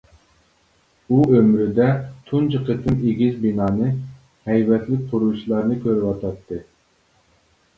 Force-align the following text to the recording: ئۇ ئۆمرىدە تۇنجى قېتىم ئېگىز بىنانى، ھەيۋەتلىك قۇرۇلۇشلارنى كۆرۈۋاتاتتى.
ئۇ 1.09 1.17
ئۆمرىدە 1.33 1.89
تۇنجى 2.31 2.61
قېتىم 2.69 3.05
ئېگىز 3.11 3.37
بىنانى، 3.43 3.91
ھەيۋەتلىك 4.53 5.05
قۇرۇلۇشلارنى 5.13 5.79
كۆرۈۋاتاتتى. 5.85 6.61